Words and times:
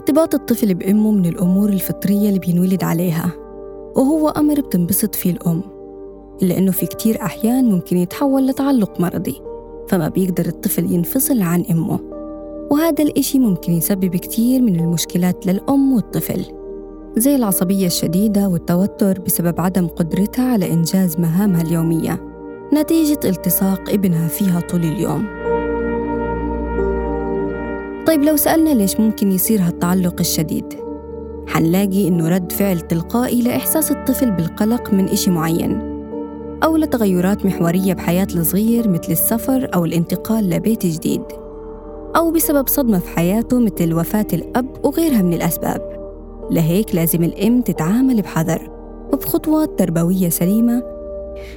ارتباط 0.00 0.34
الطفل 0.34 0.74
بأمه 0.74 1.10
من 1.10 1.26
الأمور 1.26 1.68
الفطرية 1.68 2.28
اللي 2.28 2.38
بينولد 2.38 2.84
عليها 2.84 3.32
وهو 3.96 4.28
أمر 4.28 4.60
بتنبسط 4.60 5.14
فيه 5.14 5.30
الأم 5.30 5.62
إلا 6.42 6.58
إنه 6.58 6.72
في 6.72 6.86
كتير 6.86 7.22
أحيان 7.22 7.64
ممكن 7.64 7.96
يتحول 7.96 8.46
لتعلق 8.46 9.00
مرضي 9.00 9.42
فما 9.88 10.08
بيقدر 10.08 10.46
الطفل 10.46 10.92
ينفصل 10.92 11.42
عن 11.42 11.64
أمه 11.70 12.00
وهذا 12.70 13.04
الإشي 13.04 13.38
ممكن 13.38 13.72
يسبب 13.72 14.16
كتير 14.16 14.62
من 14.62 14.80
المشكلات 14.80 15.46
للأم 15.46 15.92
والطفل 15.92 16.44
زي 17.16 17.34
العصبية 17.36 17.86
الشديدة 17.86 18.48
والتوتر 18.48 19.20
بسبب 19.20 19.60
عدم 19.60 19.86
قدرتها 19.86 20.52
على 20.52 20.72
إنجاز 20.72 21.20
مهامها 21.20 21.62
اليومية 21.62 22.20
نتيجة 22.74 23.20
التصاق 23.24 23.90
ابنها 23.90 24.28
فيها 24.28 24.60
طول 24.60 24.84
اليوم. 24.84 25.26
طيب 28.10 28.22
لو 28.22 28.36
سألنا 28.36 28.70
ليش 28.70 29.00
ممكن 29.00 29.32
يصير 29.32 29.60
هالتعلق 29.62 30.14
الشديد؟ 30.20 30.74
حنلاقي 31.46 32.08
إنه 32.08 32.28
رد 32.28 32.52
فعل 32.52 32.80
تلقائي 32.80 33.42
لإحساس 33.42 33.90
الطفل 33.90 34.30
بالقلق 34.30 34.92
من 34.92 35.08
إشي 35.08 35.30
معين 35.30 35.80
أو 36.64 36.76
لتغيرات 36.76 37.46
محورية 37.46 37.94
بحياة 37.94 38.26
الصغير 38.34 38.88
مثل 38.88 39.12
السفر 39.12 39.70
أو 39.74 39.84
الانتقال 39.84 40.50
لبيت 40.50 40.86
جديد 40.86 41.22
أو 42.16 42.30
بسبب 42.30 42.68
صدمة 42.68 42.98
في 42.98 43.08
حياته 43.08 43.58
مثل 43.58 43.94
وفاة 43.94 44.26
الأب 44.32 44.66
وغيرها 44.84 45.22
من 45.22 45.34
الأسباب. 45.34 46.10
لهيك 46.50 46.94
لازم 46.94 47.24
الأم 47.24 47.60
تتعامل 47.60 48.22
بحذر 48.22 48.70
وبخطوات 49.12 49.78
تربوية 49.78 50.28
سليمة 50.28 50.82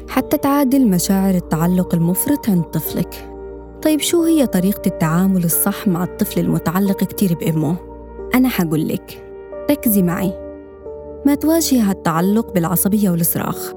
حتى 0.08 0.38
تعادل 0.38 0.88
مشاعر 0.88 1.36
التعلق 1.36 1.96
المفرط 1.96 2.50
عند 2.50 2.64
طفلك. 2.64 3.33
طيب 3.84 4.00
شو 4.00 4.24
هي 4.24 4.48
طريقة 4.48 4.82
التعامل 4.88 5.44
الصح 5.44 5.88
مع 5.88 6.04
الطفل 6.04 6.40
المتعلق 6.40 7.04
كتير 7.04 7.34
بأمه؟ 7.34 7.76
أنا 8.36 8.50
حقول 8.50 8.88
لك. 8.88 9.24
ركزي 9.72 10.02
معي. 10.02 10.34
ما 11.26 11.36
تواجهي 11.36 11.80
هالتعلق 11.80 12.54
بالعصبية 12.54 13.10
والصراخ 13.10 13.74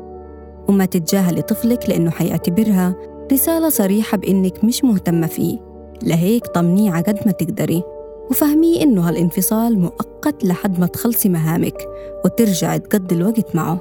وما 0.69 0.85
تتجاهلي 0.85 1.43
طفلك 1.43 1.89
لأنه 1.89 2.11
حيعتبرها 2.11 2.95
رسالة 3.33 3.69
صريحة 3.69 4.19
بإنك 4.19 4.65
مش 4.65 4.85
مهتمة 4.85 5.27
فيه. 5.27 5.59
لهيك 6.03 6.47
طمنيه 6.47 6.91
على 6.91 7.05
قد 7.05 7.19
ما 7.27 7.33
تقدري 7.33 7.83
وفهميه 8.31 8.83
إنه 8.83 9.09
هالانفصال 9.09 9.79
مؤقت 9.79 10.45
لحد 10.45 10.81
ما 10.81 10.87
تخلصي 10.87 11.29
مهامك 11.29 11.89
وترجعي 12.25 12.79
تقضي 12.79 13.15
الوقت 13.15 13.57
معه. 13.57 13.81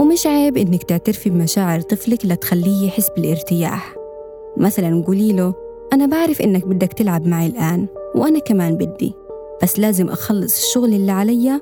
ومش 0.00 0.26
عيب 0.26 0.56
إنك 0.56 0.82
تعترفي 0.82 1.30
بمشاعر 1.30 1.80
طفلك 1.80 2.26
لتخليه 2.26 2.86
يحس 2.86 3.10
بالارتياح. 3.16 3.99
مثلا 4.60 5.04
قولي 5.06 5.32
له 5.32 5.54
أنا 5.92 6.06
بعرف 6.06 6.40
إنك 6.40 6.66
بدك 6.66 6.92
تلعب 6.92 7.26
معي 7.26 7.46
الآن 7.46 7.86
وأنا 8.14 8.38
كمان 8.38 8.76
بدي 8.76 9.14
بس 9.62 9.78
لازم 9.78 10.08
أخلص 10.08 10.62
الشغل 10.62 10.94
اللي 10.94 11.12
عليا 11.12 11.60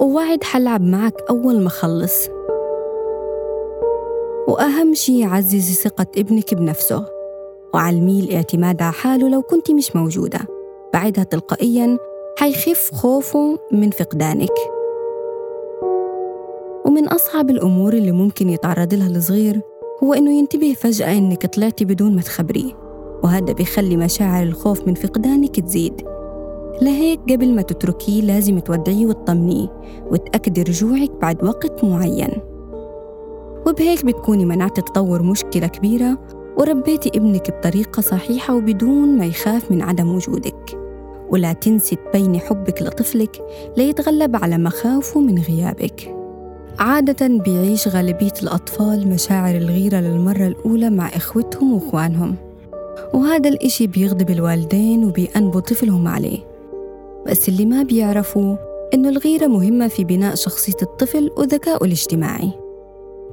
ووعد 0.00 0.44
حلعب 0.44 0.82
معك 0.82 1.14
أول 1.30 1.60
ما 1.60 1.66
أخلص. 1.66 2.28
وأهم 4.48 4.94
شي 4.94 5.24
عززي 5.24 5.74
ثقة 5.74 6.06
ابنك 6.16 6.54
بنفسه 6.54 7.04
وعلميه 7.74 8.22
الاعتماد 8.22 8.82
على 8.82 8.92
حاله 8.92 9.28
لو 9.28 9.42
كنت 9.42 9.70
مش 9.70 9.96
موجودة. 9.96 10.38
بعدها 10.94 11.24
تلقائيا 11.24 11.98
حيخف 12.38 12.90
خوفه 12.94 13.58
من 13.72 13.90
فقدانك. 13.90 14.54
ومن 16.84 17.08
أصعب 17.08 17.50
الأمور 17.50 17.92
اللي 17.92 18.12
ممكن 18.12 18.48
يتعرض 18.48 18.94
لها 18.94 19.08
الصغير 19.08 19.60
هو 20.04 20.14
إنه 20.14 20.38
ينتبه 20.38 20.72
فجأة 20.72 21.18
إنك 21.18 21.46
طلعتي 21.46 21.84
بدون 21.84 22.16
ما 22.16 22.22
تخبريه 22.22 22.72
وهذا 23.22 23.52
بيخلي 23.52 23.96
مشاعر 23.96 24.42
الخوف 24.42 24.86
من 24.88 24.94
فقدانك 24.94 25.60
تزيد. 25.60 26.02
لهيك 26.82 27.20
قبل 27.30 27.54
ما 27.54 27.62
تتركيه 27.62 28.22
لازم 28.22 28.58
تودعيه 28.58 29.06
وتطمنيه 29.06 29.68
وتأكدي 30.10 30.62
رجوعك 30.62 31.10
بعد 31.22 31.44
وقت 31.44 31.84
معين. 31.84 32.30
وبهيك 33.66 34.04
بتكوني 34.06 34.44
منعت 34.44 34.80
تطور 34.80 35.22
مشكلة 35.22 35.66
كبيرة 35.66 36.18
وربيتي 36.58 37.08
ابنك 37.08 37.50
بطريقة 37.50 38.00
صحيحة 38.00 38.54
وبدون 38.54 39.18
ما 39.18 39.26
يخاف 39.26 39.70
من 39.70 39.82
عدم 39.82 40.14
وجودك. 40.14 40.78
ولا 41.30 41.52
تنسي 41.52 41.96
تبيني 41.96 42.38
حبك 42.38 42.82
لطفلك 42.82 43.42
ليتغلب 43.76 44.36
على 44.36 44.58
مخاوفه 44.58 45.20
من 45.20 45.38
غيابك. 45.38 46.15
عادة 46.78 47.26
بيعيش 47.26 47.88
غالبية 47.88 48.32
الأطفال 48.42 49.08
مشاعر 49.08 49.54
الغيرة 49.56 49.96
للمرة 49.96 50.46
الأولى 50.46 50.90
مع 50.90 51.08
إخوتهم 51.08 51.72
وإخوانهم. 51.72 52.36
وهذا 53.14 53.48
الإشي 53.48 53.86
بيغضب 53.86 54.30
الوالدين 54.30 55.04
وبيأنبوا 55.04 55.60
طفلهم 55.60 56.08
عليه. 56.08 56.38
بس 57.26 57.48
اللي 57.48 57.66
ما 57.66 57.82
بيعرفوا 57.82 58.56
إنه 58.94 59.08
الغيرة 59.08 59.46
مهمة 59.46 59.88
في 59.88 60.04
بناء 60.04 60.34
شخصية 60.34 60.76
الطفل 60.82 61.30
وذكائه 61.36 61.84
الاجتماعي. 61.84 62.50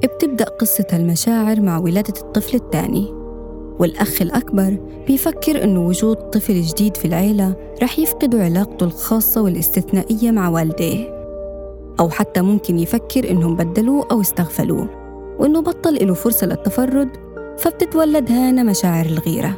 بتبدأ 0.04 0.46
قصة 0.46 0.88
المشاعر 0.94 1.62
مع 1.62 1.78
ولادة 1.78 2.22
الطفل 2.22 2.56
الثاني. 2.56 3.14
والأخ 3.80 4.22
الأكبر 4.22 4.78
بيفكر 5.08 5.64
إنه 5.64 5.88
وجود 5.88 6.16
طفل 6.16 6.62
جديد 6.62 6.98
في 6.98 7.06
العيلة 7.06 7.56
رح 7.84 8.00
يفقد 8.00 8.36
علاقته 8.36 8.84
الخاصة 8.84 9.42
والاستثنائية 9.42 10.32
مع 10.32 10.50
والديه. 10.50 11.23
أو 12.00 12.10
حتى 12.10 12.42
ممكن 12.42 12.80
يفكر 12.80 13.32
إنهم 13.32 13.56
بدلوه 13.56 14.08
أو 14.12 14.22
استغفلوه. 14.22 14.90
وإنه 15.40 15.62
بطل 15.62 16.08
له 16.08 16.14
فرصة 16.14 16.48
للتفرد 16.48 17.10
فبتتولد 17.58 18.32
هانا 18.32 18.64
مشاعر 18.64 19.06
الغيرة. 19.06 19.58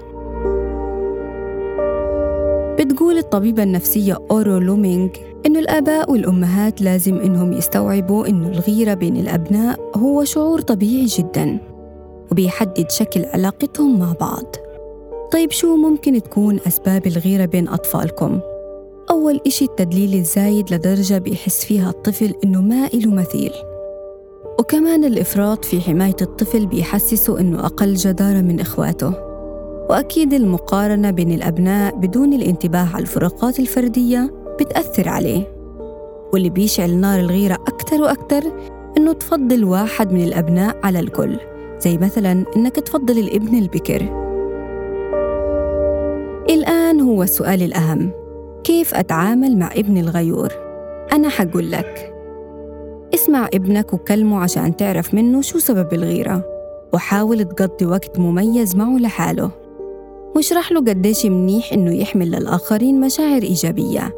بتقول 2.79 3.17
الطبيبة 3.17 3.63
النفسية 3.63 4.17
أورو 4.31 4.57
لومينغ 4.57 5.09
إنه 5.45 5.59
الآباء 5.59 6.11
والأمهات 6.11 6.81
لازم 6.81 7.15
إنهم 7.15 7.53
يستوعبوا 7.53 8.27
إنه 8.27 8.47
الغيرة 8.47 8.93
بين 8.93 9.17
الأبناء 9.17 9.79
هو 9.95 10.23
شعور 10.23 10.61
طبيعي 10.61 11.05
جداً 11.05 11.59
وبيحدد 12.31 12.89
شكل 12.89 13.25
علاقتهم 13.25 13.99
مع 13.99 14.13
بعض. 14.21 14.55
طيب 15.31 15.51
شو 15.51 15.75
ممكن 15.75 16.23
تكون 16.23 16.59
أسباب 16.67 17.07
الغيرة 17.07 17.45
بين 17.45 17.67
أطفالكم؟ 17.67 18.39
أول 19.09 19.41
إشي 19.47 19.65
التدليل 19.65 20.13
الزايد 20.13 20.73
لدرجة 20.73 21.17
بيحس 21.17 21.65
فيها 21.65 21.89
الطفل 21.89 22.33
إنه 22.43 22.61
ما 22.61 22.87
إله 22.93 23.11
مثيل 23.11 23.51
وكمان 24.59 25.03
الإفراط 25.03 25.65
في 25.65 25.81
حماية 25.81 26.15
الطفل 26.21 26.65
بيحسسه 26.65 27.39
إنه 27.39 27.65
أقل 27.65 27.93
جدارة 27.93 28.41
من 28.41 28.59
إخواته. 28.59 29.13
وأكيد 29.89 30.33
المقارنة 30.33 31.11
بين 31.11 31.31
الأبناء 31.31 31.95
بدون 31.95 32.33
الانتباه 32.33 32.89
على 32.93 33.01
الفروقات 33.01 33.59
الفردية 33.59 34.33
بتأثر 34.59 35.09
عليه. 35.09 35.55
واللي 36.33 36.49
بيشعل 36.49 36.95
نار 36.95 37.19
الغيرة 37.19 37.53
أكتر 37.53 38.01
وأكتر 38.01 38.43
إنه 38.97 39.13
تفضل 39.13 39.63
واحد 39.63 40.11
من 40.11 40.23
الأبناء 40.23 40.77
على 40.83 40.99
الكل 40.99 41.37
زي 41.79 41.97
مثلا 41.97 42.45
إنك 42.55 42.75
تفضل 42.75 43.19
الابن 43.19 43.57
البكر. 43.57 44.01
الآن 46.49 47.01
هو 47.01 47.23
السؤال 47.23 47.63
الأهم. 47.63 48.24
كيف 48.65 48.93
أتعامل 48.93 49.57
مع 49.57 49.69
ابني 49.75 49.99
الغيور؟ 49.99 50.53
أنا 51.11 51.29
حقول 51.29 51.71
لك. 51.71 52.13
اسمع 53.13 53.49
ابنك 53.53 53.93
وكلمه 53.93 54.39
عشان 54.39 54.75
تعرف 54.75 55.13
منه 55.13 55.41
شو 55.41 55.59
سبب 55.59 55.93
الغيرة 55.93 56.43
وحاول 56.93 57.43
تقضي 57.43 57.85
وقت 57.85 58.19
مميز 58.19 58.75
معه 58.75 58.97
لحاله. 58.97 59.51
واشرح 60.35 60.71
له 60.71 60.79
قديش 60.79 61.25
منيح 61.25 61.73
إنه 61.73 61.95
يحمل 61.95 62.31
للآخرين 62.31 63.01
مشاعر 63.01 63.41
إيجابية. 63.41 64.15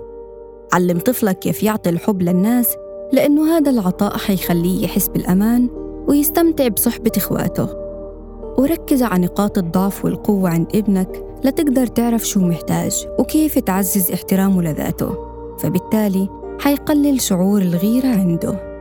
علم 0.74 1.00
طفلك 1.00 1.40
كيف 1.40 1.64
يعطي 1.64 1.90
الحب 1.90 2.22
للناس 2.22 2.76
لأنه 3.14 3.58
هذا 3.58 3.70
العطاء 3.70 4.18
حيخليه 4.18 4.84
يحس 4.84 5.08
بالأمان 5.08 5.70
ويستمتع 6.08 6.68
بصحبة 6.68 7.12
إخواته. 7.18 7.70
وركز 8.58 9.04
على 9.04 9.26
نقاط 9.26 9.58
الضعف 9.58 10.06
والقوة 10.06 10.50
عند 10.50 10.76
ابنك 10.76 11.27
لتقدر 11.44 11.88
تعرف 11.88 12.28
شو 12.28 12.40
محتاج 12.40 13.08
وكيف 13.20 13.60
تعزز 13.60 14.12
احترامه 14.12 14.62
لذاته 14.62 15.16
فبالتالي 15.60 16.30
حيقلل 16.60 17.22
شعور 17.22 17.62
الغيرة 17.62 18.08
عنده. 18.08 18.77